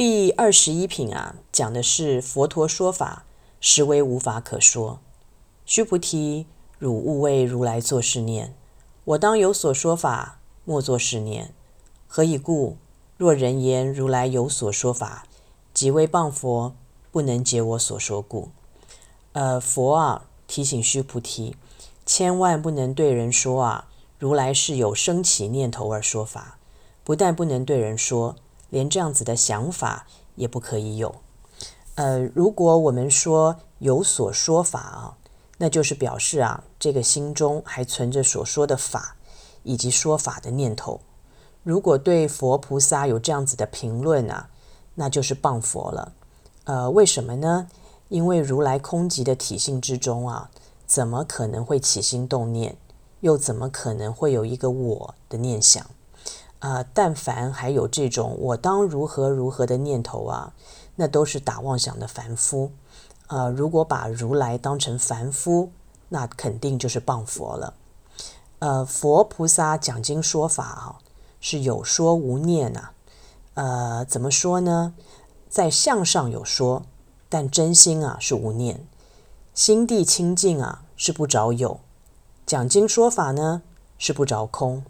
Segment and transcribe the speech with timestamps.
[0.00, 3.26] 第二十一品啊，讲的是佛陀说法，
[3.60, 4.98] 实为无法可说。
[5.66, 6.46] 须菩提，
[6.78, 8.54] 汝勿为如来作是念：
[9.04, 11.52] 我当有所说法，莫作是念。
[12.06, 12.78] 何以故？
[13.18, 15.26] 若人言如来有所说法，
[15.74, 16.74] 即为谤佛，
[17.12, 18.48] 不能解我所说故。
[19.32, 21.56] 呃，佛啊，提醒须菩提，
[22.06, 23.88] 千万不能对人说啊，
[24.18, 26.56] 如来是有生起念头而说法。
[27.04, 28.36] 不但不能对人说，
[28.70, 30.06] 连这样子的想法
[30.36, 31.14] 也不可以有。
[31.96, 35.16] 呃，如果我们说有所说法啊，
[35.58, 39.16] 那就是表示啊，这个心中还存着所说的法
[39.62, 41.00] 以及说法的念头。
[41.62, 44.48] 如果对佛菩萨有这样子的评论啊，
[44.94, 46.12] 那就是谤佛了。
[46.64, 47.68] 呃，为什么呢？
[48.08, 50.50] 因为如来空寂的体性之中啊，
[50.86, 52.76] 怎么可能会起心动念？
[53.20, 55.84] 又怎么可能会有一个我的念想？
[56.60, 60.54] 呃，但凡还有这种我当如何如何的念头啊，
[60.96, 62.70] 那都是打妄想的凡夫。
[63.26, 65.70] 呃，如果把如来当成凡夫，
[66.08, 67.74] 那肯定就是谤佛了。
[68.60, 70.98] 呃，佛菩萨讲经说法啊。
[71.42, 72.90] 是有说无念呐，
[73.54, 74.92] 呃，怎么说呢？
[75.48, 76.82] 在相上有说，
[77.30, 78.86] 但真心啊是无念，
[79.54, 81.80] 心地清净啊是不着有，
[82.44, 83.62] 讲经说法呢
[83.96, 84.84] 是不着空。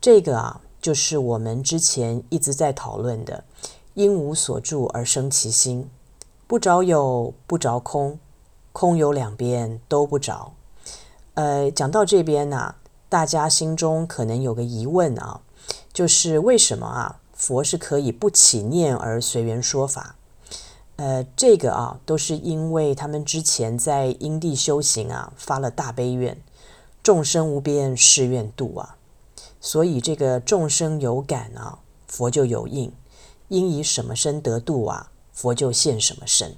[0.00, 3.44] 这个啊就是我们之前一直在讨论的，
[3.94, 5.88] 因无所住而生其心，
[6.46, 8.18] 不着有，不着空，
[8.72, 10.52] 空有两边都不着。
[11.34, 12.74] 呃，讲到这边呢，
[13.08, 15.40] 大家心中可能有个疑问啊。
[15.92, 17.20] 就是为什么啊？
[17.32, 20.14] 佛是可以不起念而随缘说法？
[20.96, 26.40] 呃，这个啊，都是因为他们之前在因地修行啊，发了大悲愿，
[27.02, 28.96] 众生无边誓愿度啊，
[29.60, 32.92] 所以这个众生有感啊，佛就有应，
[33.48, 36.56] 应以什么身得度啊，佛就现什么身。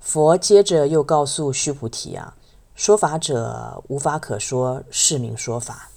[0.00, 2.36] 佛接着又告诉须菩提啊，
[2.74, 5.90] 说法者无法可说，是名说法。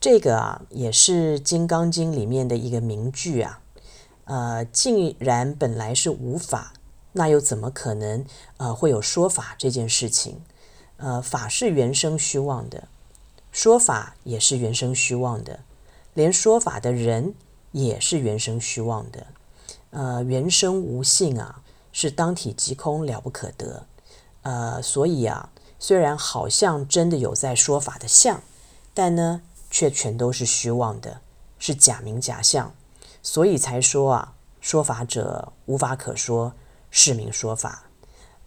[0.00, 3.60] 这个啊，也是《金刚经》里面的一个名句啊。
[4.24, 6.72] 呃，既然本来是无法，
[7.12, 8.24] 那又怎么可能
[8.58, 10.40] 呃会有说法这件事情？
[10.98, 12.88] 呃，法是原生虚妄的，
[13.52, 15.60] 说法也是原生虚妄的，
[16.14, 17.34] 连说法的人
[17.72, 19.26] 也是原生虚妄的。
[19.90, 21.62] 呃，原生无性啊，
[21.92, 23.86] 是当体即空，了不可得。
[24.42, 28.42] 呃，所以啊，虽然好像真的有在说法的相，
[28.94, 29.42] 但呢。
[29.72, 31.20] 却全都是虚妄的，
[31.56, 32.74] 是假名假相，
[33.22, 36.54] 所以才说啊，说法者无法可说，
[36.90, 37.84] 是名说法。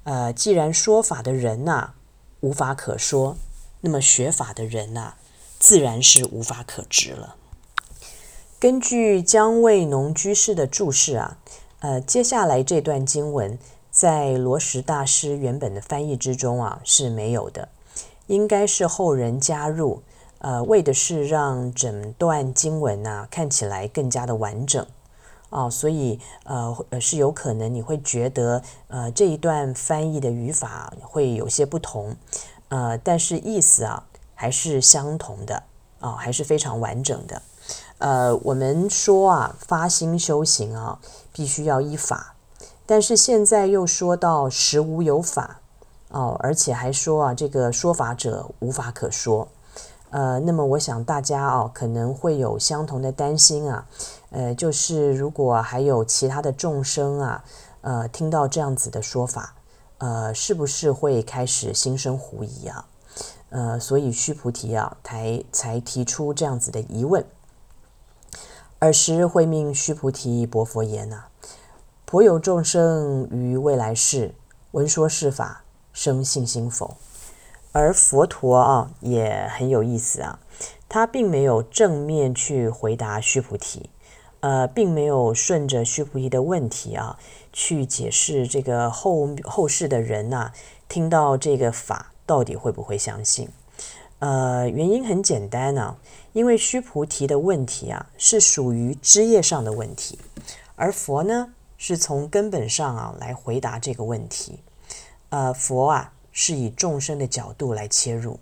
[0.04, 1.94] 呃，既然说法的人呐、
[2.42, 3.38] 无法可说，
[3.86, 5.16] 那么学法的人呐、
[5.60, 7.36] 自然是无法可知了。
[8.58, 11.38] 根据姜卫农居士的注释啊，
[11.80, 13.60] 呃，接下来这段经文
[13.92, 17.68] 在罗什大师原本的翻译之中啊是没有的，
[18.28, 20.02] 应该是后人加入。
[20.40, 24.86] 呃，为的是让整段经文呐、看起来更加的完整
[25.50, 32.16] 啊，所以呃是有可能你会觉得呃这一段翻译的语法会有些不同，
[32.74, 34.04] 呃，但是意思啊
[34.34, 35.62] 还是相同的
[36.00, 37.40] 啊，还是非常完整的。
[38.00, 40.98] 呃，我们说啊发心修行啊
[41.32, 42.34] 必须要依法，
[42.88, 45.60] 但是现在又说到实无有法
[46.10, 49.48] 哦、而且还说啊这个说法者无法可说。
[50.10, 53.88] 呃，那么我想大家哦，可能会有相同的担心啊，
[54.30, 57.44] 呃，就是如果还有其他的众生啊，
[57.82, 59.56] 呃，听到这样子的说法，
[59.98, 62.88] 呃，是不是会开始心生狐疑啊？
[63.50, 67.26] 呃，所以须菩提啊，才才提出这样子的疑问。
[68.80, 71.30] 尔时会命须菩提白佛言呐、啊：
[72.06, 74.36] 颇有众生于未来世
[74.72, 76.98] 闻说是法，生信心否？
[77.72, 80.40] 而佛陀啊也很有意思啊，
[80.90, 83.90] 他并没有正面去回答须菩提，
[84.44, 87.18] 呃，并没有顺着须菩提的问题啊
[87.54, 90.54] 去解释这个后后世的人呐、啊，
[90.90, 93.48] 听到这个法到底会不会相信？
[94.20, 95.96] 呃，原因很简单啊，
[96.34, 100.20] 因为须菩提的问题啊是属于枝叶上的问题，
[100.76, 104.60] 而佛呢是从根本上啊来回答这个问题，
[105.30, 106.12] 呃，佛啊。
[106.36, 108.40] 是以众生的角度来切入，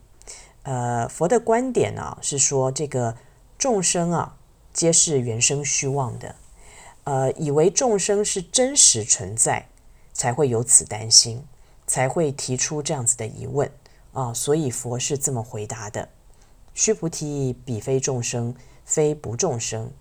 [0.64, 3.18] 呃，佛的观点呢、是说，这个
[3.58, 4.38] 众生啊，
[4.74, 6.36] 皆是缘生虚妄的，
[7.04, 9.68] 呃，以为众生是真实存在，
[10.14, 11.44] 才会有此担心，
[11.86, 13.70] 才会提出这样子的疑问
[14.14, 16.08] 啊，所以佛是这么回答的：
[16.74, 19.92] 须菩提，彼非众生，非不众生，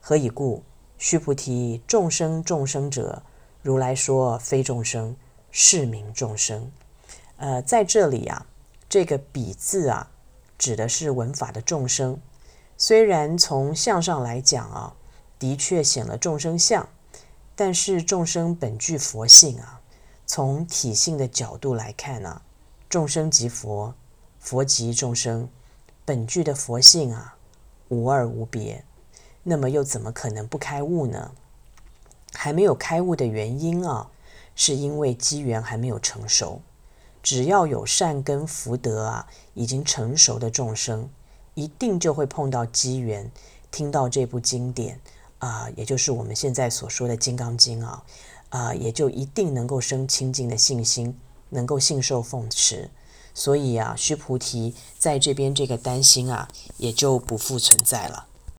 [0.00, 0.62] 何以故？
[0.96, 3.22] 须菩提，众生众生者，
[3.62, 5.16] 如来说非众生，
[5.50, 6.70] 是名众生。
[7.36, 8.46] 呃，在这里啊，
[8.88, 10.10] 这个比字啊，
[10.58, 12.20] 指的是闻法的众生。
[12.82, 14.94] 虽然从相上来讲啊，
[15.38, 16.88] 的确显了众生相，
[17.54, 19.82] 但是众生本具佛性啊。
[20.24, 22.40] 从体性的角度来看啊，
[22.88, 23.92] 众生即佛，
[24.38, 25.50] 佛即众生，
[26.06, 27.36] 本具的佛性啊，
[27.90, 28.82] 无二无别。
[29.42, 31.32] 那么又怎么可能不开悟呢？
[32.32, 34.10] 还没有开悟的原因啊，
[34.56, 36.62] 是因为机缘还没有成熟。
[37.22, 41.10] 只要有善根福德啊，已经成熟的众生，
[41.54, 43.30] 一定就会碰到机缘，
[43.70, 45.00] 听到这部经典
[45.38, 48.02] 啊，也就是我们现在所说的《金刚经》啊，
[48.50, 51.18] 啊，也就一定能够生清净的信心，
[51.50, 52.90] 能够信受奉持。
[53.32, 56.48] 所以啊，须菩提在这边这个担心啊，
[56.78, 58.26] 也就不复存在了。